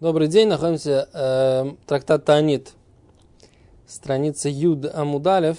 [0.00, 2.74] Добрый день, находимся э, трактат Таанит,
[3.84, 5.58] страница Юд Амудалев,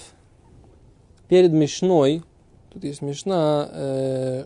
[1.28, 2.22] перед Мишной,
[2.72, 4.44] тут есть Мишна э,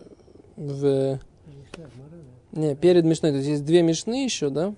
[0.57, 1.17] в...
[2.51, 4.75] Не, перед Мишной, тут есть две Мишны еще, да,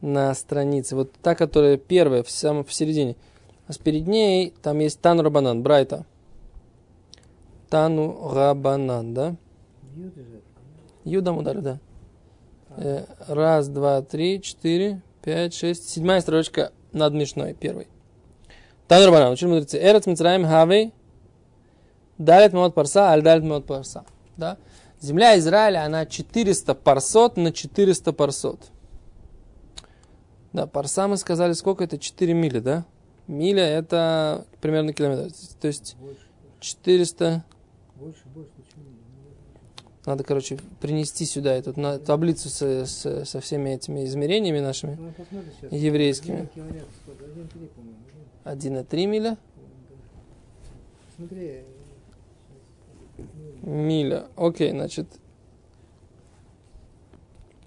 [0.00, 3.14] на странице, вот та, которая первая, в самом в середине,
[3.68, 6.04] а перед ней там есть Тану Рабанан, Брайта.
[7.70, 9.36] Тану Рабанан, да?
[11.04, 11.78] Юд Амудалев, да.
[12.76, 15.88] Э, раз, два, три, четыре, пять, шесть.
[15.90, 17.88] Седьмая строчка над Мишной, первой.
[18.88, 19.78] Танур Баран, учили мудрецы.
[19.78, 20.92] Эрец Мицраим Хавей,
[22.18, 24.04] Далит Мод Парса, Аль Далит Мод Парса.
[24.36, 24.58] Да?
[25.00, 28.60] Земля Израиля, она 400 парсот на 400 парсот.
[30.52, 31.98] Да, парса мы сказали, сколько это?
[31.98, 32.84] 4 мили, да?
[33.26, 35.32] Миля это примерно километр.
[35.60, 35.96] То есть
[36.60, 37.44] 400...
[37.96, 38.51] Больше, больше?
[40.04, 44.98] Надо, короче, принести сюда эту на, таблицу со, со, со всеми этими измерениями нашими.
[44.98, 45.12] Ну.
[45.70, 46.36] Еврейскими.
[46.36, 47.24] Один километр сколько?
[47.24, 48.82] Один три, по-моему.
[48.82, 49.38] 1,3 миля.
[51.16, 51.62] Смотри.
[53.62, 54.26] Миля.
[54.36, 55.06] Окей, значит.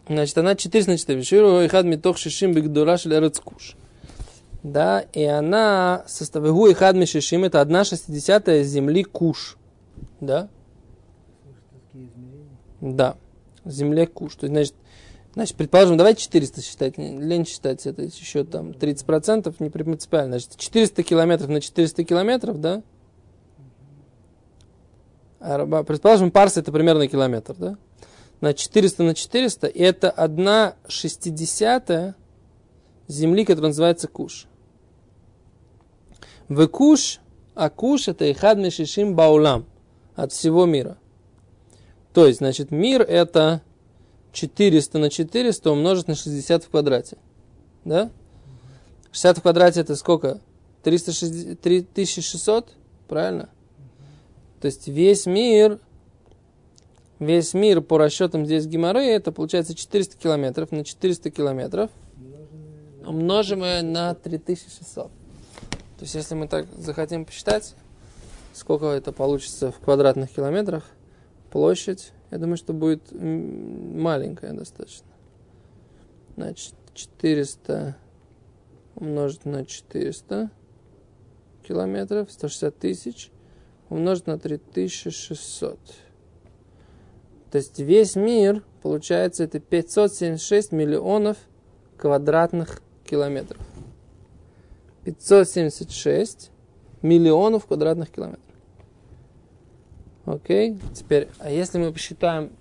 [0.08, 1.24] Значит, она 400 на 4.
[1.24, 3.76] Ширу и хад митох шишим бигдура шель куш.
[4.62, 6.56] Да, и она составляет...
[6.56, 9.58] Гу и хад ми шишим, это одна шестидесятая земли куш.
[10.20, 10.50] Да?
[12.82, 13.18] Да.
[13.64, 14.36] Земле куш.
[14.36, 14.76] То есть, значит,
[15.34, 16.98] значит, предположим, давайте 400 считать.
[16.98, 20.40] Лень считать, это еще там 30%, не принципиально.
[20.40, 22.84] Значит, 400 километров на 400 километров, да?
[25.40, 27.78] А Предположим, парс это примерно километр, да?
[28.42, 32.16] На 400 на 400, и это одна шестидесятая
[33.08, 34.48] земли, которая называется куш.
[36.48, 37.20] В куш,
[37.56, 39.66] а куш это ихад мешишим баулам
[40.16, 40.98] от всего мира.
[42.16, 43.62] То есть, значит, мир это
[44.32, 47.18] 400 на 400 умножить на 60 в квадрате.
[47.84, 48.10] Да?
[49.12, 50.40] 60 в квадрате это сколько?
[50.84, 52.70] 360, 3600?
[53.10, 53.50] Правильно?
[54.62, 55.82] То есть весь мир,
[57.20, 61.92] весь мир по расчетам здесь геморры, это получается 400 километров на 400 километров,
[63.06, 65.08] умножимое на 3600.
[65.08, 65.12] То
[66.00, 67.76] есть если мы так захотим посчитать,
[68.54, 70.86] сколько это получится в квадратных километрах,
[71.56, 75.08] площадь, я думаю, что будет маленькая достаточно.
[76.36, 77.96] Значит, 400
[78.96, 80.50] умножить на 400
[81.66, 83.32] километров, 160 тысяч,
[83.88, 85.80] умножить на 3600.
[87.52, 91.38] То есть весь мир, получается, это 576 миллионов
[91.96, 93.66] квадратных километров.
[95.06, 96.52] 576
[97.02, 98.45] миллионов квадратных километров.
[100.26, 102.52] Окей, теперь, а если мы посчитаем,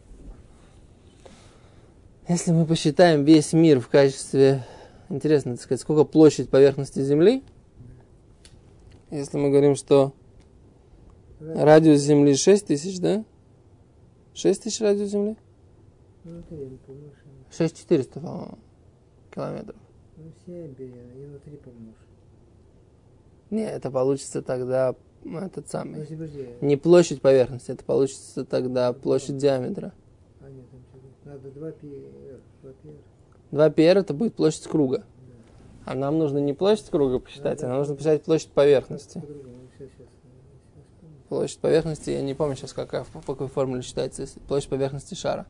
[2.28, 4.66] если мы посчитаем весь мир в качестве,
[5.08, 7.42] интересно, так сказать, сколько площадь поверхности Земли,
[9.10, 10.12] если мы говорим, что
[11.40, 13.24] радиус Земли 6 тысяч, да?
[14.34, 15.36] 6 тысяч радиус Земли?
[16.24, 17.12] Ну, это я не помню.
[17.50, 18.58] 6400, по-моему,
[19.34, 19.76] километров.
[20.18, 21.94] Ну, 7 бери, и на 3 помножь.
[23.50, 26.00] Не, это получится тогда ну, этот Ну, самый.
[26.00, 26.48] если подожди.
[26.60, 29.92] Не площадь поверхности, это получится тогда площадь диаметра.
[30.40, 30.64] А, нет.
[31.24, 31.88] Надо 2 пи...
[32.62, 32.88] 2 пи...
[33.50, 35.04] 2 пр это будет площадь круга.
[35.84, 39.20] А нам нужно не площадь круга посчитать, а нам нужно посчитать площадь поверхности.
[39.20, 40.06] Сейчас, сейчас.
[41.28, 45.46] Площадь поверхности, я не помню сейчас, какая, по какой формуле считается площадь поверхности шара.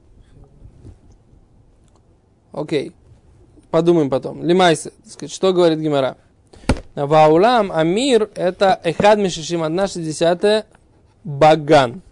[2.52, 2.92] Окей.
[3.70, 4.42] Подумаем потом.
[4.42, 6.16] Лимайся, сказать, что говорит Гимара?
[6.94, 10.66] Ваулам Амир это Эхад Мишишим, одна шестидесятая
[11.24, 12.02] Баган.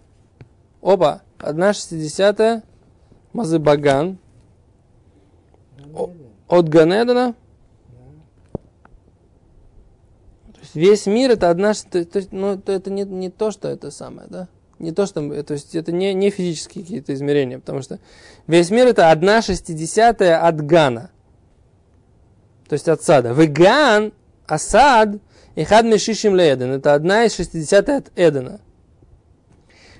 [0.81, 2.63] Опа, одна шестидесятая
[3.31, 4.17] Мазы Баган.
[6.47, 7.33] От Ганедана.
[10.53, 13.51] То есть весь мир это одна, то, то есть, ну, то это не, не то,
[13.51, 14.47] что это самое, да?
[14.79, 17.99] Не то, что, то есть это не, не физические какие-то измерения, потому что
[18.47, 21.11] весь мир это одна шестидесятая от Гана.
[22.67, 23.31] То есть от сада.
[23.33, 24.13] Веган,
[24.47, 25.19] асад,
[25.55, 26.71] и хад мешишим леден.
[26.71, 28.59] Это одна из шестидесятой от Эдена.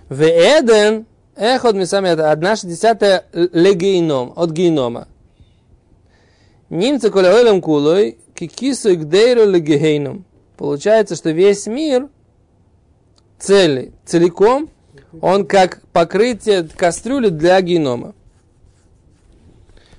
[0.10, 1.06] В Эден,
[1.36, 5.07] эхот мисами, это одна шестидесятая легейном, от гейнома.
[6.69, 10.25] Нимца коля ойлем кулой, кикису гдейру легейном.
[10.57, 12.10] Получается, что весь мир
[13.38, 14.69] цели, целиком,
[15.22, 18.16] он как покрытие кастрюли для генома.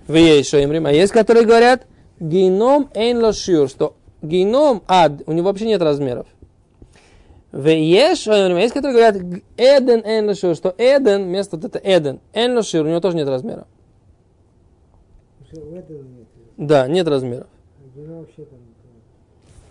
[0.06, 1.86] Вы есть что им А есть, которые говорят,
[2.18, 6.26] геном эйн лошиур, что геном ад, у него вообще нет размеров.
[7.52, 8.24] В есть,
[8.74, 13.00] которые говорят, эден эйн лошиур, что эден, место вот это эден, эйн лошиур, у него
[13.00, 13.66] тоже нет размера.
[16.56, 17.46] Да, нет размеров.
[17.96, 18.24] А.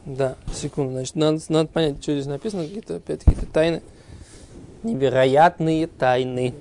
[0.05, 3.81] Да, секунду, значит, надо, надо понять, что здесь написано, какие-то опять какие-то тайны.
[4.83, 6.53] Невероятные тайны.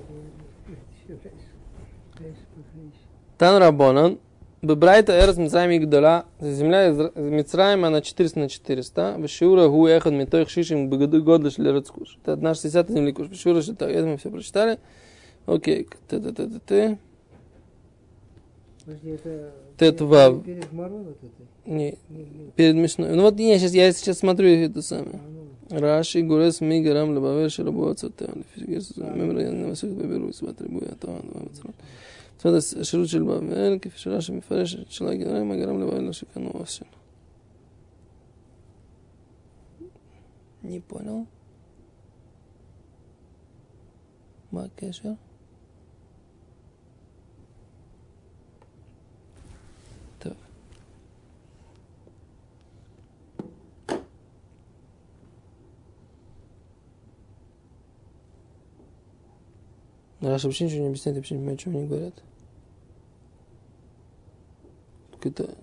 [3.37, 4.19] Тан Рабонан,
[4.63, 6.25] Бебрайта эрз мзайми гдала.
[6.39, 9.17] Земля из Мицраима, она 400 на 400.
[9.19, 12.17] Бешиура гу эхот митоих шишим богодлыш лерацкуш.
[12.23, 13.27] Это 1,60 земли куш.
[13.27, 13.91] Бешиура шитак.
[13.91, 14.79] Это мы все прочитали.
[15.45, 15.89] Окей.
[16.07, 16.97] Т-т-т-т-т.
[19.77, 20.45] Тетвав.
[20.45, 21.15] Перед морозом
[21.65, 21.97] Не,
[22.55, 23.13] перед мясной.
[23.15, 25.15] Ну вот я сейчас, я сейчас смотрю это самое.
[25.15, 25.77] А, ну.
[25.77, 28.29] Раши Гурес Мигарам Лабавер Шарабуацатэ.
[28.95, 31.73] Мемрен Василий Баберу Смотри Буя Таван Вамацрон.
[32.42, 32.78] נמסך בבירוי סיבת ריבוי התורה והמצרות.
[32.78, 36.84] זאת אומרת, השירות של בבל, כפי שרש"י מפרש, שלא יגרם מה גרם לבבל שקנו עושר.
[40.64, 41.24] Не понял.
[44.52, 44.64] מה
[60.29, 62.23] Раша вообще ничего не объясняет, я вообще не понимаю, чем они говорят.
[65.11, 65.55] Какой-то...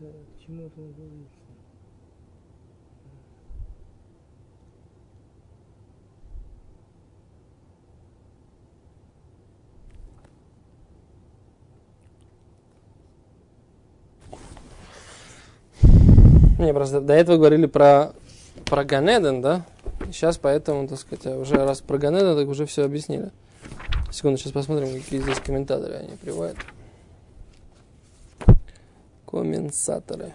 [0.00, 1.42] это, к чему это называется?
[16.58, 18.12] Не, просто до этого говорили про,
[18.66, 19.66] про Ганеден, да?
[20.06, 23.32] Сейчас поэтому, так сказать, а уже раз про Ганеден, так уже все объяснили.
[24.12, 26.56] Секунду, сейчас посмотрим, какие здесь комментаторы они приводят.
[29.32, 30.34] Комменсаторы.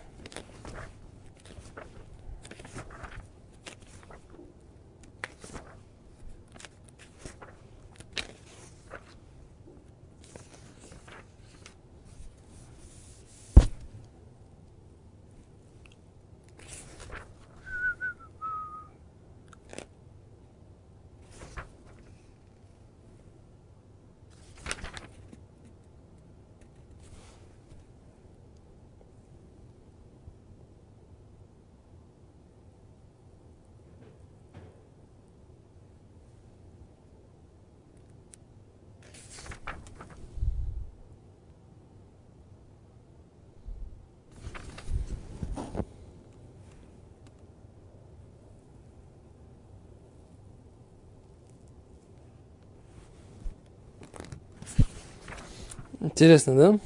[56.17, 56.79] Интересно, да?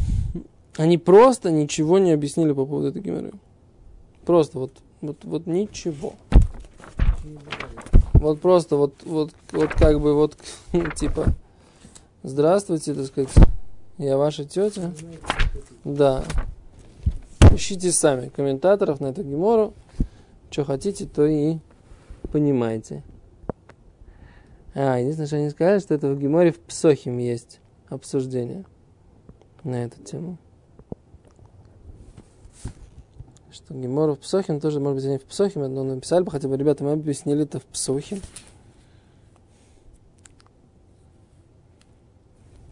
[0.75, 3.31] Они просто ничего не объяснили по поводу этой геморрой.
[4.25, 6.15] Просто вот, вот, вот ничего.
[8.15, 10.35] Вот просто вот, вот, вот как бы вот,
[10.97, 11.27] типа,
[12.23, 13.29] здравствуйте, так сказать,
[13.97, 14.91] я ваша тетя.
[15.85, 16.25] Да.
[17.53, 19.73] Ищите сами комментаторов на эту гемору.
[20.49, 21.55] Что хотите, то и
[22.33, 23.01] понимаете.
[24.73, 28.65] А, единственное, что они сказали, что это в геморе в Псохим есть обсуждение
[29.63, 30.37] на эту тему.
[33.51, 36.55] Что Гемор в Псохим тоже, может быть, они в Псохим, но написали бы хотя бы,
[36.55, 38.21] ребята, мы объяснили это в Псохим.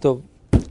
[0.02, 0.22] То,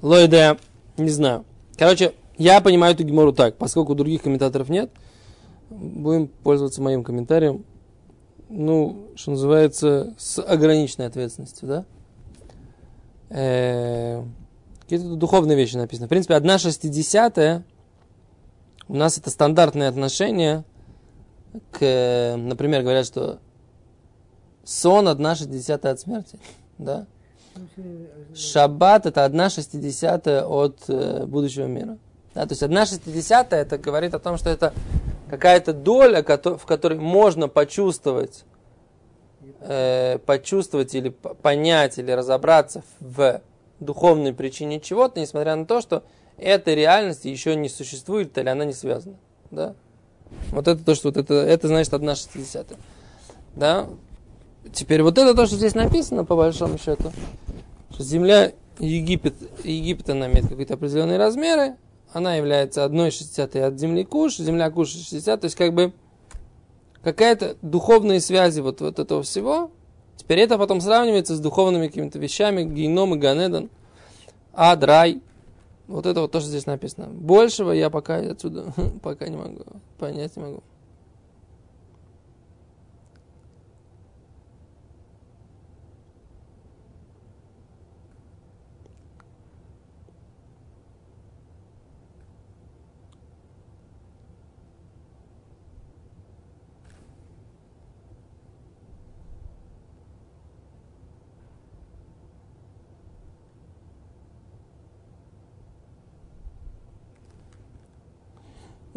[0.00, 0.56] Лойда,
[0.96, 1.44] не знаю.
[1.76, 4.90] Короче, я понимаю эту Гемору так, поскольку других комментаторов нет,
[5.68, 7.64] будем пользоваться моим комментарием,
[8.48, 11.84] ну, что называется, с ограниченной ответственностью, да?
[13.28, 14.24] Э,
[14.88, 16.06] Какие-то духовные вещи написаны.
[16.06, 17.62] В принципе, одна шестидесятая
[18.88, 20.64] у нас это стандартное отношение
[21.72, 23.38] к, например, говорят, что
[24.64, 26.38] сон одна шестидесятая от смерти.
[26.78, 27.06] Да?
[28.34, 31.98] Шаббат это одна шестидесятая от э, будущего мира.
[32.34, 34.72] Да, то есть одна шестидесятая это говорит о том, что это
[35.28, 38.44] какая-то доля, в которой можно почувствовать,
[39.60, 43.42] э, почувствовать или понять или разобраться в
[43.80, 46.02] духовной причине чего-то, несмотря на то, что
[46.36, 49.16] эта реальность еще не существует или она не связана.
[49.50, 49.74] Да?
[50.50, 52.78] Вот это то, что вот это, это значит одна шестидесятая.
[53.54, 53.88] Да?
[54.72, 57.12] Теперь вот это то, что здесь написано, по большому счету,
[57.90, 61.76] что земля Египет, Египет она имеет какие-то определенные размеры,
[62.12, 65.92] она является одной шестидесятой от земли Куш, земля Куш 60, то есть как бы
[67.02, 69.70] какая-то духовные связи вот, вот этого всего,
[70.18, 73.70] теперь это потом сравнивается с духовными какими-то вещами, геном и ганедан,
[74.52, 75.22] ад, рай.
[75.86, 77.06] Вот это вот то, что здесь написано.
[77.06, 79.64] Большего я пока отсюда пока не могу
[79.98, 80.62] понять, не могу.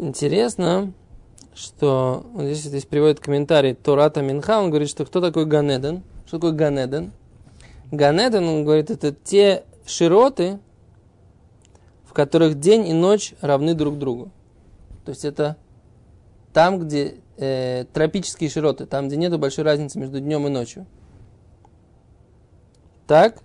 [0.02, 0.92] Интересно,
[1.54, 6.02] что здесь, здесь приводит комментарий Тората Минха, он говорит, что кто такой Ганеден?
[6.26, 7.12] Что такое Ганеден?
[7.92, 10.58] Ганеден, он говорит, это те широты,
[12.04, 14.32] в которых день и ночь равны друг другу.
[15.04, 15.56] То есть это
[16.52, 20.84] там, где э, тропические широты, там, где нет большой разницы между днем и ночью.
[23.06, 23.40] Так?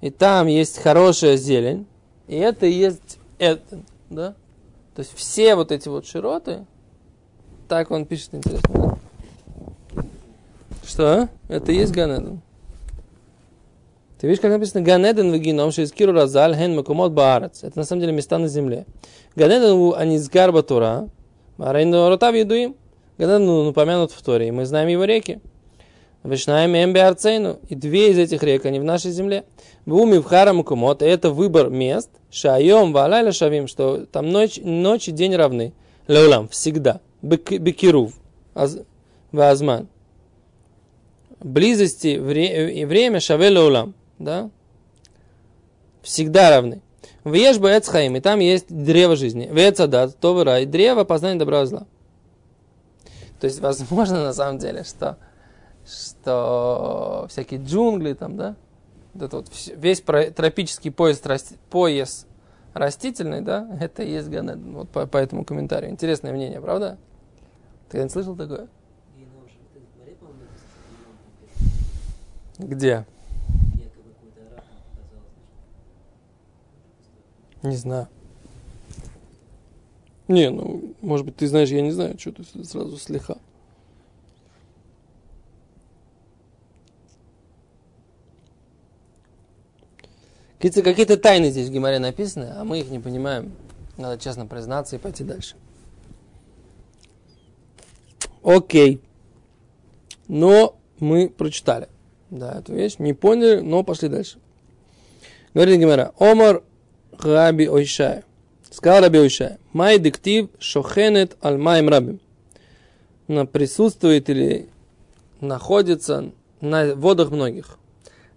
[0.00, 1.88] И там есть хорошая зелень,
[2.28, 4.36] и это и есть это, да?
[4.94, 6.66] То есть все вот эти вот широты,
[7.68, 8.98] так он пишет, интересно.
[10.86, 11.28] Что?
[11.48, 12.40] Это и есть Ганеден.
[14.18, 17.64] Ты видишь, как написано Ганеден в Геном, что из Киру Разаль, Хен Макумот Баарец.
[17.64, 18.86] Это на самом деле места на земле.
[19.34, 21.08] Ганеден у Анизгар Батура,
[21.56, 22.76] Марейн Ротав Едуим.
[23.18, 25.40] Ганеден упомянут в Торе, и мы знаем его реки.
[26.24, 27.58] Вишнаем Эмбе Арцейну.
[27.68, 29.44] И две из этих рек, они в нашей земле.
[29.84, 30.64] Буми в Харам.
[31.00, 32.08] Это выбор мест.
[32.30, 33.68] Шайом Валайла Шавим.
[33.68, 35.74] Что там ночь, ночь и день равны.
[36.08, 36.48] Леулам.
[36.48, 37.00] Всегда.
[37.20, 38.14] Бекирув.
[39.32, 39.88] Вазман.
[41.40, 43.94] Близости и время Шаве Леулам.
[44.18, 44.48] Да?
[46.00, 46.80] Всегда равны.
[47.22, 48.16] В Ешбу Эцхаим.
[48.16, 49.46] И там есть древо жизни.
[49.52, 50.16] В Эцадат.
[50.18, 50.64] То рай.
[50.64, 51.86] Древо познания добра и зла.
[53.40, 55.18] То есть, возможно, на самом деле, что
[55.86, 58.56] что всякие джунгли там, да,
[59.14, 61.22] вот вот весь тропический пояс,
[61.70, 62.26] пояс
[62.72, 64.74] растительный, да, это и есть Ганеден.
[64.74, 65.90] Вот по, по этому комментарию.
[65.90, 66.98] Интересное мнение, правда?
[67.88, 68.68] Ты не слышал такое?
[72.58, 73.06] Где?
[77.62, 78.08] Не знаю.
[80.28, 83.36] Не, ну, может быть, ты знаешь, я не знаю, что ты сразу слегка.
[90.70, 93.52] Какие-то тайны здесь в Гимаре написаны, а мы их не понимаем.
[93.96, 95.56] Надо честно признаться и пойти дальше.
[98.42, 99.00] Окей.
[100.26, 101.88] Но мы прочитали.
[102.30, 102.96] Да, эту вещь.
[102.98, 104.38] Не поняли, но пошли дальше.
[105.52, 106.12] Говорит Гимара.
[106.18, 106.62] Омар
[107.18, 108.24] Раби Ойшая.
[108.70, 109.58] Сказал Раби Ойшая.
[109.72, 112.20] Май диктив шохенет аль майм рабим.
[113.26, 114.68] Присутствует или
[115.40, 117.78] находится на водах многих.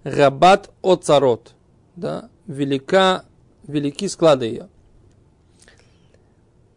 [0.04, 1.54] Рабат оцарот
[1.98, 3.26] да, велика,
[3.68, 4.70] велики склады ее.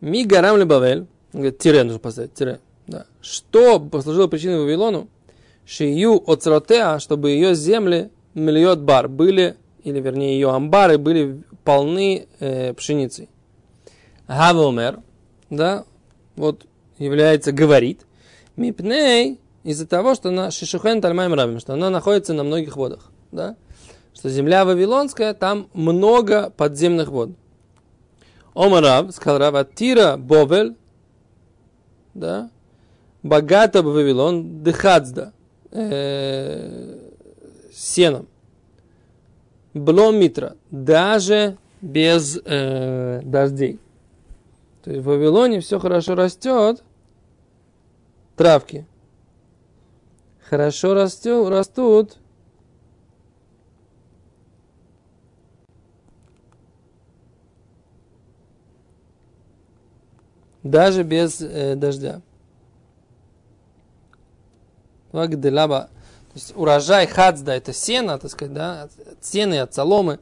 [0.01, 3.07] Ми гарам лебавель, говорит, тире нужно поставить, тире, да.
[3.21, 5.09] Что послужило причиной Вавилону?
[5.67, 12.73] Шию оцротеа, чтобы ее земли миллиот бар были, или вернее ее амбары были полны э,
[12.73, 13.29] пшеницей.
[14.27, 15.01] Гавомер,
[15.51, 15.85] да,
[16.35, 16.65] вот
[16.99, 18.07] является, говорит,
[18.57, 23.57] мипней, из-за того, что она шишухен тальмаем рабим, что она находится на многих водах, да
[24.15, 27.31] что земля Вавилонская, там много подземных вод.
[28.55, 30.77] Омарав, сказал Рав, Тира Бовель,
[32.15, 32.51] да,
[33.23, 35.33] богато Вавилон, дыхацда,
[35.71, 36.99] э,
[37.73, 38.27] сеном.
[39.73, 43.79] Блом Митра, даже без э, дождей.
[44.83, 46.83] То есть в Вавилоне все хорошо растет,
[48.37, 48.87] травки.
[50.49, 52.20] Хорошо растет, растут
[60.71, 62.21] даже без э, дождя.
[65.13, 65.91] Вагдылаба.
[66.33, 70.21] То есть урожай хацда это сено, так сказать, да, от сены, от соломы.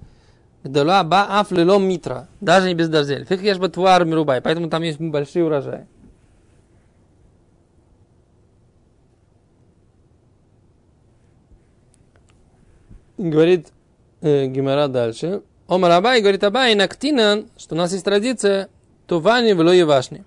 [0.65, 2.29] Гдалаба афлилом митра.
[2.41, 3.25] Даже не без дождя.
[3.25, 4.41] Фиг ешь бы твар мирубай.
[4.41, 5.87] Поэтому там есть большие урожаи.
[13.19, 13.69] Говорит
[14.21, 15.43] э, Гимара дальше.
[15.69, 18.69] Омар Абай говорит Абай нактинан, что у нас есть традиция
[19.07, 20.25] то вани в лоевашни.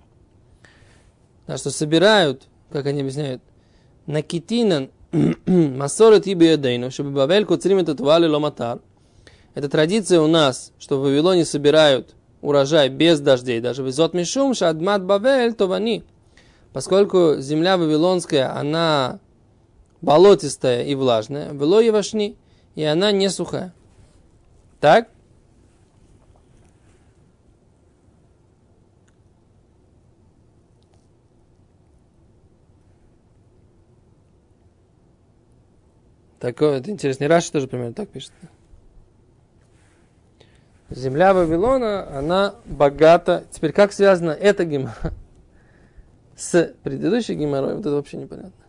[1.52, 3.42] Да, что собирают, как они объясняют,
[4.06, 4.90] на китинан
[5.46, 8.80] масорет и биедейну, чтобы Бавель куцрим этот вали ломатар.
[9.52, 15.04] Это традиция у нас, что в Вавилоне собирают урожай без дождей, даже везот мишум шадмат
[15.04, 16.04] Бавель то вани.
[16.72, 19.20] поскольку земля вавилонская, она
[20.00, 22.34] болотистая и влажная, вело евашни,
[22.76, 23.74] и она не сухая.
[24.80, 25.08] Так?
[36.42, 37.28] Такое, это интересно.
[37.28, 38.32] Раши тоже примерно так пишет.
[40.90, 43.44] Земля Вавилона, она богата.
[43.52, 45.12] Теперь, как связано это гемора
[46.36, 48.61] с предыдущей геморрой, вот это вообще непонятно.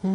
[0.00, 0.10] Я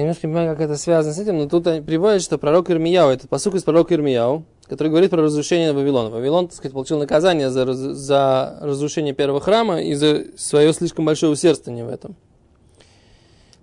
[0.00, 3.28] немножко не понимаю, как это связано с этим, но тут приводят, что пророк Ирмияу, это
[3.28, 6.10] посук из пророка Ирмияу, который говорит про разрушение Вавилона.
[6.10, 11.32] Вавилон, так сказать, получил наказание за, за разрушение первого храма и за свое слишком большое
[11.32, 12.16] усердствование в этом.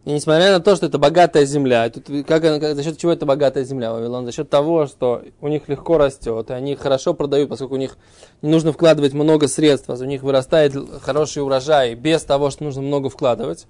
[0.04, 3.64] И несмотря на то, что это богатая земля, тут как, за счет чего это богатая
[3.64, 4.26] земля Вавилон?
[4.26, 7.98] За счет того, что у них легко растет, и они хорошо продают, поскольку у них
[8.42, 12.82] не нужно вкладывать много средств, а у них вырастает хороший урожай без того, что нужно
[12.82, 13.68] много вкладывать.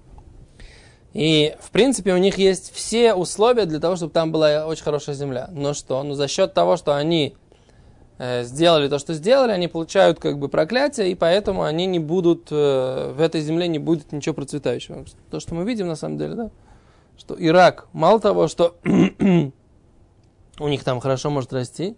[1.12, 5.14] И, в принципе, у них есть все условия для того, чтобы там была очень хорошая
[5.14, 5.48] земля.
[5.52, 6.02] Но что?
[6.02, 7.36] Ну, за счет того, что они
[8.18, 12.48] э, сделали то, что сделали, они получают как бы проклятие, и поэтому они не будут,
[12.50, 15.04] э, в этой земле не будет ничего процветающего.
[15.30, 16.50] То, что мы видим, на самом деле, да,
[17.18, 21.94] что Ирак, мало того, что у них там хорошо может расти,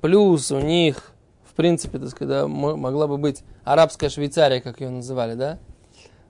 [0.00, 1.12] плюс у них,
[1.42, 5.58] в принципе, так сказать, да, могла бы быть арабская Швейцария, как ее называли, да,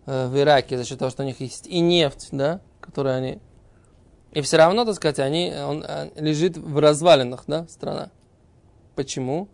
[0.06, 3.38] в Ираке за счет того, что у них есть и нефть, да, которую они...
[4.32, 8.10] И все равно, так сказать, они, он э, лежит в развалинах, да, страна.
[8.94, 9.48] Почему?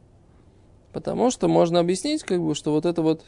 [0.93, 3.25] Потому что можно объяснить, как бы, что вот это вот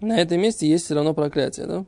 [0.00, 1.84] на этом месте есть все равно проклятие, да?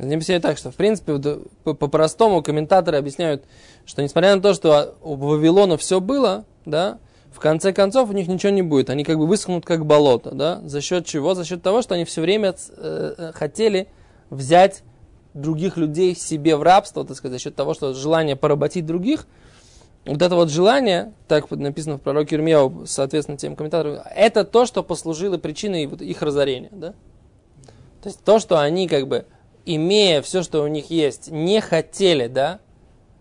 [0.00, 1.18] Они объясняют так, что в принципе
[1.62, 3.44] по-простому комментаторы объясняют,
[3.84, 6.98] что несмотря на то, что у Вавилона все было, да,
[7.30, 8.88] в конце концов у них ничего не будет.
[8.88, 11.34] Они как бы высохнут как болото, да, за счет чего?
[11.34, 13.88] За счет того, что они все время э, э, хотели
[14.30, 14.84] взять
[15.34, 19.26] других людей себе в рабство, так сказать, за счет того, что желание поработить других,
[20.06, 24.82] вот это вот желание, так написано в пророке Ирмияу, соответственно, тем комментаторам, это то, что
[24.82, 26.94] послужило причиной их разорения, да?
[28.00, 29.26] То есть то, что они как бы
[29.66, 32.60] имея все, что у них есть, не хотели, да,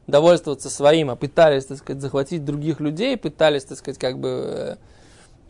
[0.07, 4.77] довольствоваться своим, а пытались, так сказать, захватить других людей, пытались, так сказать, как бы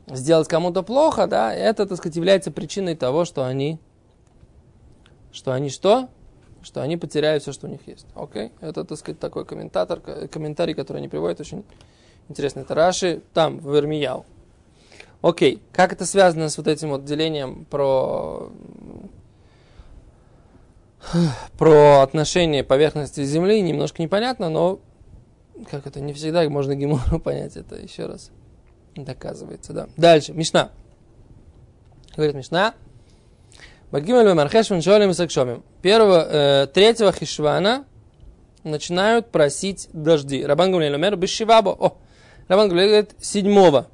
[0.08, 3.80] э, сделать кому-то плохо, да, это, так сказать, является причиной того, что они,
[5.32, 6.10] что они что?
[6.62, 8.06] Что они потеряют все, что у них есть.
[8.16, 8.52] Окей?
[8.60, 11.64] Это, так сказать, такой комментатор, комментарий, который они приводят, очень
[12.28, 12.62] интересно.
[12.62, 14.26] Это Раши там, в Вермияу.
[15.22, 18.52] Окей, как это связано с вот этим вот делением про
[21.58, 24.80] про отношение поверхности Земли немножко непонятно, но
[25.70, 28.32] как это не всегда можно Гемору понять это еще раз.
[28.96, 29.88] Доказывается, да.
[29.98, 30.72] Дальше, Мишна.
[32.16, 32.74] Говорит Мишна.
[33.92, 35.64] Багимель Мархешван Шолем Сакшомим.
[35.82, 37.86] Первого, э, третьего хишвана
[38.64, 40.44] начинают просить дожди.
[40.46, 41.70] Рабан Гамлель Омер Бешивабо.
[41.70, 41.98] О,
[42.48, 43.88] Рабан Гамлель говорит, седьмого.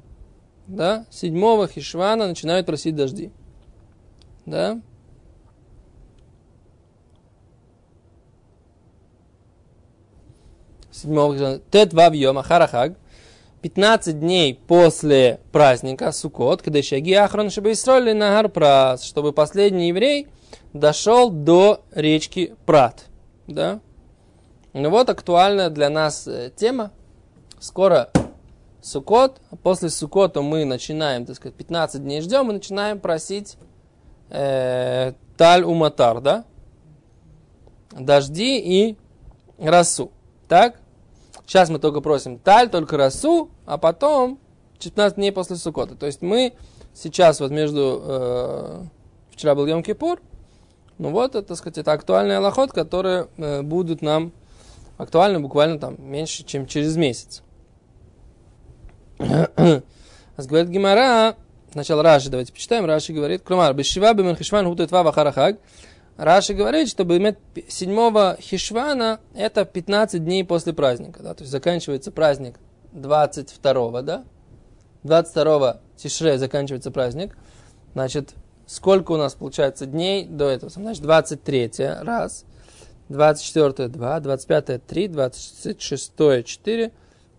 [0.66, 3.30] Да, седьмого хишвана начинают просить дожди.
[4.44, 4.80] Да.
[10.96, 12.14] Седьмого Тет Вав
[12.46, 12.96] Харахаг,
[13.62, 20.28] 15 дней после праздника Сукот, когда Шаги Ахрон Шабайсроли Нагар Прас, чтобы последний еврей
[20.72, 23.06] дошел до речки Прат.
[23.46, 23.80] да?
[24.72, 26.92] Ну вот актуальная для нас э, тема.
[27.58, 28.10] Скоро
[28.82, 33.56] Сукот, а после Сукота мы начинаем, так сказать, 15 дней ждем и начинаем просить
[34.28, 36.44] э, Таль Уматар, да?
[37.90, 38.96] Дожди и
[39.58, 40.12] Расу.
[40.46, 40.78] Так?
[41.46, 44.38] Сейчас мы только просим Таль, только Расу, а потом
[44.80, 45.94] 15 дней после Сукота.
[45.94, 46.54] То есть мы
[46.92, 48.02] сейчас вот между...
[48.04, 48.82] Э,
[49.30, 50.18] вчера был Йом-Кипур,
[50.98, 54.32] ну вот, это, так сказать, это актуальный аллахот, которые э, будут нам
[54.96, 57.42] актуальны буквально там меньше, чем через месяц.
[59.18, 61.36] Говорит Гимара,
[61.72, 62.86] сначала Раши, давайте почитаем.
[62.86, 65.58] Раши говорит, Кромар, Бешива Бемерхишван Хутетва Вахарахаг.
[66.16, 71.22] Раши говорит, что бемет 7 Хишвана это 15 дней после праздника.
[71.22, 71.34] Да?
[71.34, 72.58] То есть заканчивается праздник
[72.92, 74.24] 22, да?
[75.02, 77.36] 22 Тишре заканчивается праздник.
[77.92, 78.34] Значит,
[78.66, 80.70] сколько у нас получается дней до этого?
[80.70, 82.44] Значит, 23 раз,
[83.08, 86.12] 24 2, 25 3, 26
[86.44, 86.92] 4,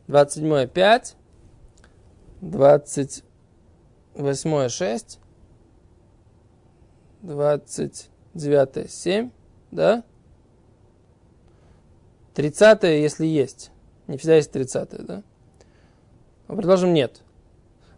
[0.08, 1.16] 27 5,
[2.42, 5.20] 28 6,
[8.34, 9.32] 29 7,
[9.72, 10.04] да?
[12.34, 13.72] 30 если есть.
[14.08, 15.24] Не всегда есть 30 да?
[16.48, 17.22] Но предложим нет.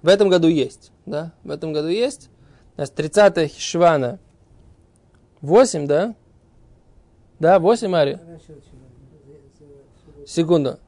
[0.01, 1.33] В этом году есть, да?
[1.43, 2.29] В этом году есть.
[2.75, 4.19] Значит, 30 Хишвана
[5.41, 6.15] 8, да?
[7.39, 8.19] Да, 8, Ари?
[10.25, 10.79] Секунду.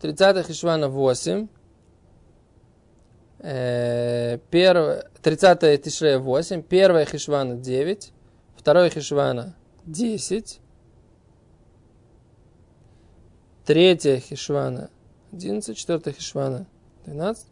[0.00, 1.48] 30 Хишвана 8.
[3.38, 4.38] Э,
[5.22, 6.62] 30 Тишрея 8.
[6.68, 8.12] 1 Хишвана 9.
[8.62, 9.54] 2 Хишвана
[9.86, 10.60] 10.
[13.64, 14.90] 3 Хишвана
[15.32, 15.76] 11.
[15.76, 16.66] 4 Хишвана
[17.06, 17.46] 12.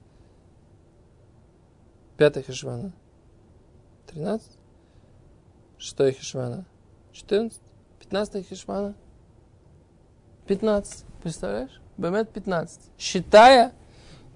[2.17, 2.93] 5 Хишвана
[4.07, 4.59] 13.
[5.79, 6.67] 6 Хишвана
[7.13, 7.61] 14.
[8.01, 8.95] 15 Хишвана
[10.47, 11.05] 15.
[11.23, 11.81] Представляешь?
[11.97, 12.81] Бемет 15.
[12.99, 13.73] Считая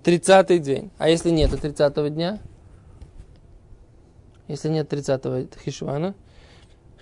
[0.03, 0.91] 30 день.
[0.99, 2.41] А если нет 30 дня?
[4.49, 6.15] Если нет 30 Хишвана,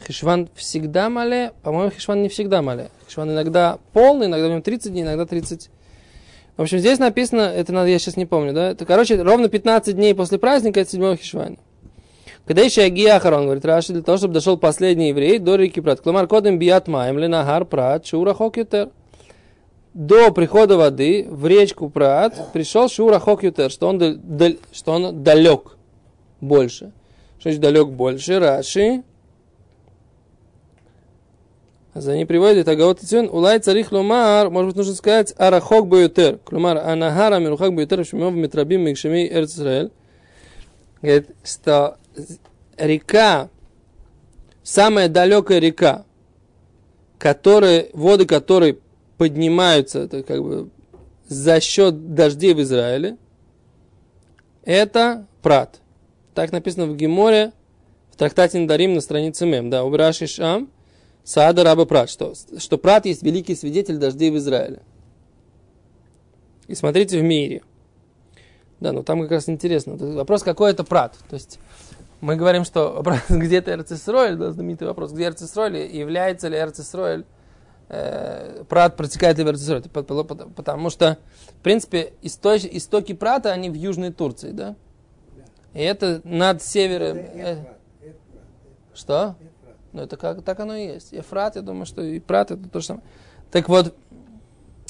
[0.07, 2.91] Хишван всегда мале, по-моему, Хишван не всегда мале.
[3.07, 5.71] Хишван иногда полный, иногда в нем 30 дней, иногда 30
[6.57, 8.73] в общем, здесь написано, это надо, я сейчас не помню, да?
[8.73, 11.57] Это, короче, ровно 15 дней после праздника, это 7 Хишвана.
[12.45, 16.01] Когда еще Агия он говорит, Раши, для того, чтобы дошел последний еврей до реки Прат.
[16.01, 18.91] Кломар кодем бият маем ленагар прат шура хокютер.
[19.95, 25.77] До прихода воды в речку Прат пришел шура хокютер, что он, дал, что он далек
[26.41, 26.93] больше.
[27.39, 28.39] Что значит далек больше?
[28.39, 29.03] Раши
[32.01, 36.39] за они приводят Агаот Цион, улай царих ломар, может быть, нужно сказать, арахок баютер.
[36.39, 39.91] Клумар, анахара мирухак баютер, шумев митрабим микшеми Эрцисраэль.
[41.03, 41.99] Говорит, что
[42.77, 43.49] река,
[44.63, 46.05] самая далекая река,
[47.19, 48.79] которая, воды которой
[49.19, 50.71] поднимаются, это как бы
[51.29, 53.17] за счет дождей в Израиле,
[54.65, 55.81] это Прат.
[56.35, 57.53] Так написано в Геморе,
[58.11, 59.71] в трактате Дарим на странице Мем.
[59.71, 60.71] Да, Убраши Шам,
[61.25, 64.81] Саада Раба Прат, что, что Прат есть великий свидетель дождей в Израиле.
[66.67, 67.63] И смотрите в мире.
[68.81, 69.97] Да, ну там как раз интересно.
[69.97, 71.17] Вопрос, какой это Прат.
[71.29, 71.59] То есть
[72.21, 77.25] мы говорим, что где-то Эрцисройль, да, знаменитый вопрос, где Эрцисройль, является ли Эрцисройль,
[77.89, 79.89] э, Прат протекает ли в.
[79.89, 81.19] Потому что,
[81.59, 84.77] в принципе, истоки, истоки Прата, они в Южной Турции, да?
[85.75, 87.19] И это над севером...
[87.19, 87.65] Э,
[88.95, 89.37] что?
[89.93, 91.13] Ну, это как, так оно и есть.
[91.13, 93.05] Ефрат, я думаю, что и Прат это то же самое.
[93.51, 93.95] Так вот,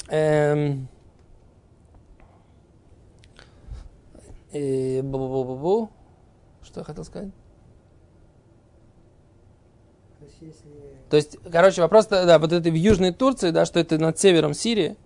[0.09, 0.87] эм,
[4.51, 5.89] и бу -бу -бу -бу.
[6.61, 7.31] Что я хотел сказать?
[10.19, 10.71] То есть, если...
[11.09, 14.53] То есть, короче, вопрос, да, вот это в Южной Турции, да, что это над севером
[14.53, 14.97] Сирии.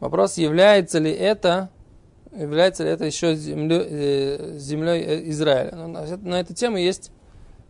[0.00, 1.70] Вопрос, является ли это,
[2.32, 5.72] является ли это еще землей, э, землей э, Израиля.
[5.74, 7.10] Но на, на эту тему есть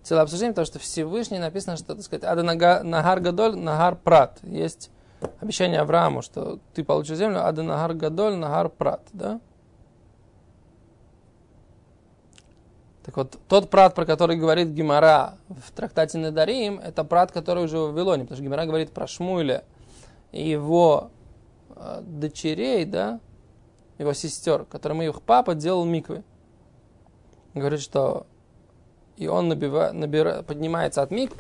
[0.07, 4.39] целое обсуждение, потому что Всевышний написано, что, так сказать, Ада Нагар Гадоль, Нагар Прат.
[4.43, 4.91] Есть
[5.41, 9.41] обещание Аврааму, что ты получишь землю, Ада Нагар Гадоль, Нагар Прат, да?
[13.03, 17.79] Так вот, тот прат, про который говорит Гимара в трактате Надарим, это прат, который уже
[17.79, 19.63] в Вавилоне, потому что Гимара говорит про Шмуиля
[20.33, 21.11] и его
[21.77, 23.21] э, дочерей, да,
[23.99, 26.25] его сестер, которым их папа делал миквы.
[27.55, 28.27] Говорит, что
[29.17, 31.33] и он набива, набира, поднимается от миг,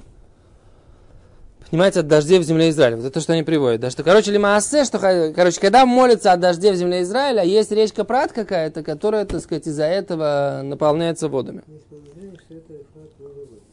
[1.60, 2.96] поднимается от дождей в земле Израиля.
[2.96, 3.80] Вот это то, что они приводят.
[3.80, 8.04] Да, что, короче, лимаасе, что, короче, когда молится от дождей в земле Израиля, есть речка
[8.04, 11.62] Прат какая-то, которая, так сказать, из-за этого наполняется водами.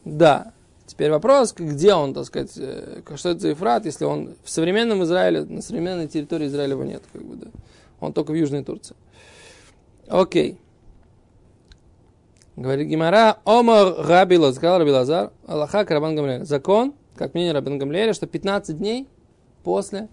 [0.04, 0.52] Да.
[0.86, 5.02] Теперь вопрос, где он, так сказать, э, что это за Ефрат, если он в современном
[5.04, 7.46] Израиле, на современной территории Израиля его нет, как бы, да.
[8.00, 8.94] Он только в Южной Турции.
[10.06, 10.58] Окей.
[12.56, 16.44] Говорит Гимара, Омар Рабила, сказал Раби Лазар, Аллаха Карабан Гамлеля.
[16.44, 19.08] Закон, как мнение Рабин Гамлеля, что 15 дней
[19.64, 20.08] после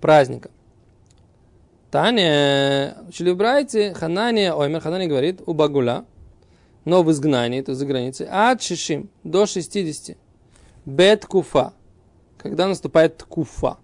[0.00, 0.50] праздника.
[1.90, 6.04] Таня, учили в Брайте, Ханания, Оймер, Ханания говорит, у Багула,
[6.84, 10.16] но в изгнании, то за границей, от Шишим до 60.
[10.84, 11.72] Бет Куфа,
[12.36, 13.78] когда наступает Куфа.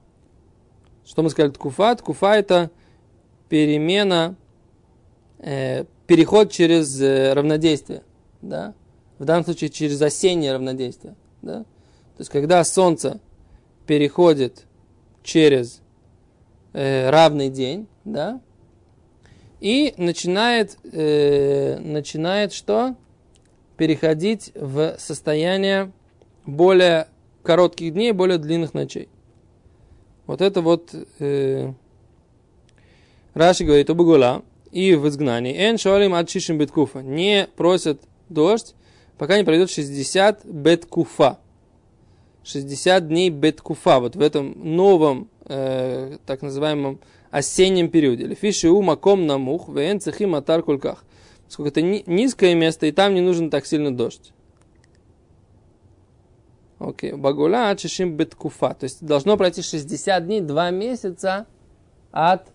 [1.04, 1.94] Что мы сказали Ткуфа?
[1.96, 2.70] Ткуфа это
[3.48, 4.36] перемена,
[5.38, 8.02] э, переход через э, равнодействие.
[8.42, 8.74] Да?
[9.20, 11.14] В данном случае через осеннее равнодействие.
[11.40, 11.60] Да?
[11.60, 13.20] То есть когда солнце
[13.86, 14.64] переходит
[15.22, 15.80] через
[16.72, 18.40] э, равный день, да,
[19.60, 22.96] и начинает, э, начинает что?
[23.76, 25.92] Переходить в состояние
[26.44, 27.06] более
[27.44, 29.08] коротких дней, более длинных ночей.
[30.26, 31.72] Вот это вот э,
[33.32, 35.56] Раши говорит об Угула и в изгнании.
[35.56, 37.00] Эн шолим от шишим беткуфа.
[37.00, 38.74] Не просят дождь,
[39.18, 41.38] пока не пройдет 60 беткуфа.
[42.44, 44.00] 60 дней беткуфа.
[44.00, 48.26] Вот в этом новом, э, так называемом осеннем периоде.
[48.26, 51.04] Лефиши у маком намух, вен цехим атар кульках.
[51.48, 54.32] Сколько это низкое место, и там не нужен так сильно дождь.
[56.78, 58.74] Окей, багула чешим беткуфа.
[58.74, 61.46] То есть должно пройти 60 дней, 2 месяца
[62.10, 62.46] от,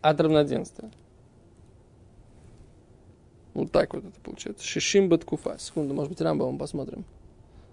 [0.00, 0.90] от равноденствия.
[3.54, 4.64] Вот так вот это получается.
[4.64, 5.56] Шишим беткуфа.
[5.58, 7.04] Секунду, может быть, Рамбовым посмотрим.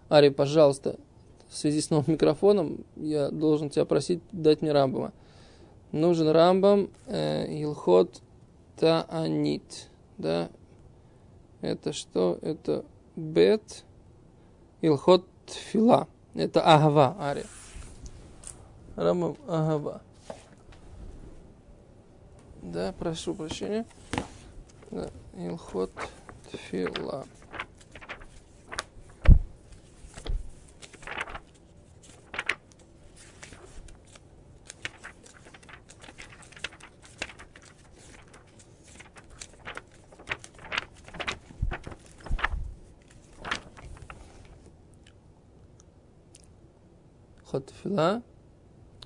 [0.09, 0.97] Ари, пожалуйста,
[1.49, 5.13] в связи с новым микрофоном, я должен тебя просить дать мне Рамбова
[5.91, 8.21] нужен Рамбам э, Илхот
[8.77, 9.89] Таанит.
[10.17, 10.49] Да?
[11.61, 12.37] Это что?
[12.41, 12.85] Это
[13.15, 13.83] Бет
[14.81, 16.07] Илхот Фила.
[16.35, 17.45] Это Агава, Ари.
[18.95, 20.01] Рамбам Агава.
[22.61, 23.85] Да, прошу прощения.
[24.91, 25.91] Да, Илхот
[26.51, 27.25] Тфила.
[47.45, 48.21] Хот Тфила.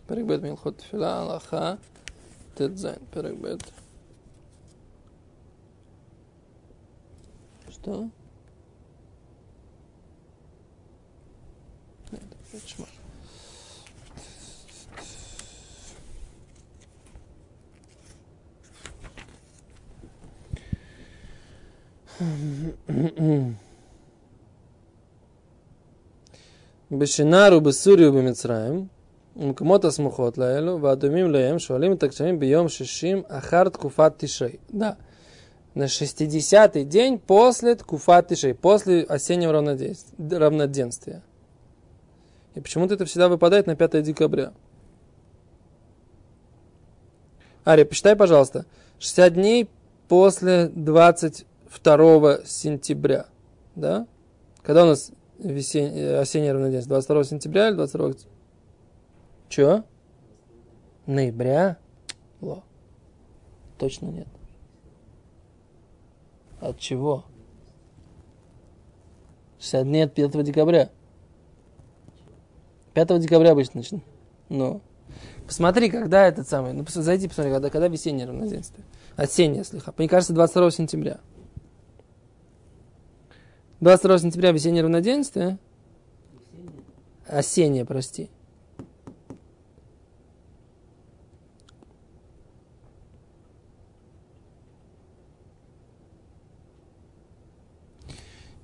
[0.08, 1.22] Перебед Милхот Тфила.
[1.22, 1.80] Аллаха
[2.70, 3.62] sein, Перекбет.
[7.70, 8.10] Что?
[12.12, 12.86] Нет, почему?
[26.90, 28.90] Бешинару, Бесурию, Бемицраем.
[29.51, 34.57] ובסורי ובמצרים, ומקומות הסמוכות לאלו, והדומים להם, שואלים את הגשמים ביום שישים אחר תקופת תשרי.
[34.71, 34.91] Да.
[35.77, 41.23] На 60-й день после Ткуфат Тишей, после осеннего равноденствия.
[42.55, 44.55] И почему-то это всегда выпадает на 5 декабря.
[47.67, 48.65] Ария, посчитай, пожалуйста,
[49.01, 49.69] 60 дней
[50.09, 53.27] после 22 сентября.
[53.75, 54.07] Да?
[54.63, 56.95] Когда у нас весенний, э, осеннее равноденствие?
[56.95, 58.15] 22 сентября или 22
[59.52, 59.84] чего?
[61.06, 61.78] Ноября?
[62.40, 62.64] Во.
[63.78, 64.28] Точно нет.
[66.62, 67.26] От чего?
[69.60, 70.90] 60 дней от 5 декабря.
[72.94, 74.04] 5 декабря обычно начнут.
[74.48, 74.80] Ну.
[75.46, 76.72] Посмотри, когда этот самый.
[76.72, 78.86] Ну, зайди, посмотри, когда, когда весеннее равноденствие.
[79.18, 79.94] Осеннее, слегка.
[79.98, 81.20] Мне кажется, 22 сентября.
[83.82, 85.58] 22 сентября весеннее равноденствие.
[87.28, 88.30] Осеннее, прости.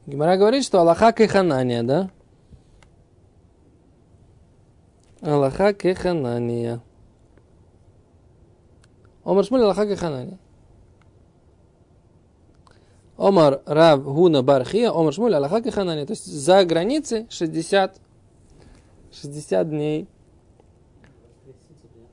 [0.08, 2.10] Гимара говорит, что Аллаха кеханания, да?
[5.22, 6.82] Аллаха кеханания.
[9.26, 10.40] Омар Шмуль Аллаха кеханания.
[13.18, 16.06] Омар Рав Гуна Бархия, Омар Шмуль Аллаха Каханани.
[16.06, 18.00] То есть за границей 60,
[19.12, 20.08] 60 дней.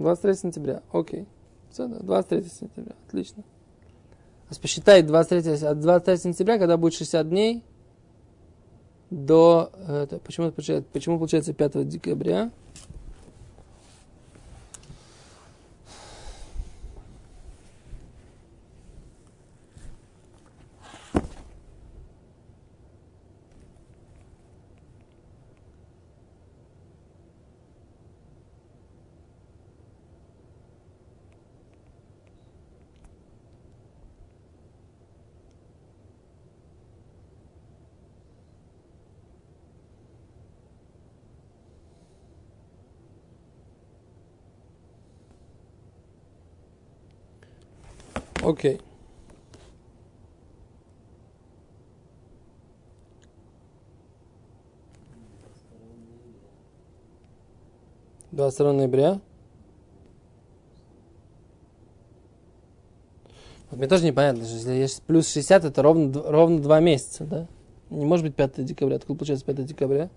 [0.00, 0.82] 23 сентября.
[0.90, 1.28] Окей.
[1.70, 2.92] Все, да, 23 сентября.
[3.06, 3.44] Отлично.
[4.50, 7.62] А посчитай 23, от 23 сентября, когда будет 60 дней,
[9.14, 9.70] до...
[9.88, 12.50] Это, почему, почему получается 5 декабря?
[48.44, 48.78] Окей.
[58.30, 59.20] Двадцать второго ноября.
[63.70, 67.46] Вот мне тоже непонятно, что если есть плюс 60, это ровно, ровно 2 месяца, да?
[67.88, 68.96] Не может быть 5 декабря.
[68.96, 70.10] Откуда получается 5 декабря?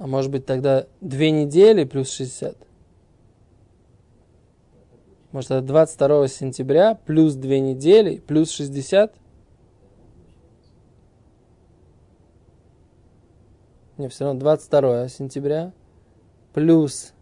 [0.00, 2.56] А может быть тогда 2 недели плюс 60?
[5.30, 9.14] Может это 22 сентября плюс 2 недели плюс 60?
[13.98, 15.74] Не, все равно 22 сентября
[16.54, 17.12] плюс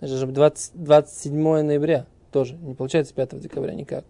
[0.00, 2.56] это же 20, 27 ноября тоже.
[2.56, 4.04] Не получается 5 декабря никак.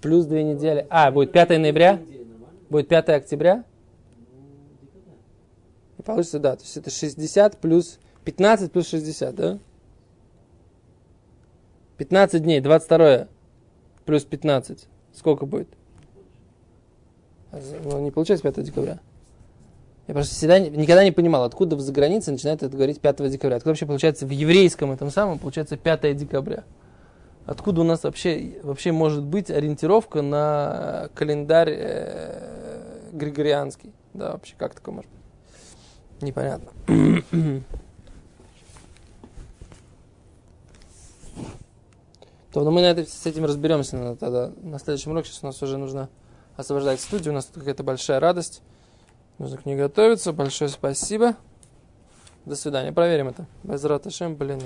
[0.00, 0.86] Плюс две недели.
[0.88, 2.00] А, будет 5 ноября?
[2.72, 3.64] Будет 5 октября?
[5.98, 6.56] И получится, да.
[6.56, 9.58] То есть это 60 плюс 15 плюс 60, да?
[11.98, 13.28] 15 дней, 22
[14.06, 14.88] плюс 15.
[15.12, 15.68] Сколько будет?
[17.52, 19.00] Ну, не получается 5 декабря.
[20.06, 23.56] Я просто всегда, никогда не понимал, откуда за границей начинают это говорить 5 декабря.
[23.56, 26.64] Откуда вообще получается в еврейском этом самом получается 5 декабря.
[27.46, 33.92] Откуда у нас вообще, вообще может быть ориентировка на календарь э, григорианский?
[34.14, 35.20] Да, вообще, как такое может быть?
[36.22, 36.70] Непонятно.
[42.52, 45.30] То, но мы на это, с этим разберемся на, тогда, на следующем уроке.
[45.30, 46.10] Сейчас у нас уже нужно
[46.56, 47.32] освобождать студию.
[47.32, 48.62] У нас тут какая-то большая радость.
[49.38, 50.32] Нужно к ней готовиться.
[50.32, 51.34] Большое спасибо.
[52.44, 52.92] До свидания.
[52.92, 53.46] Проверим это.
[53.62, 54.60] Без Раташем, блин.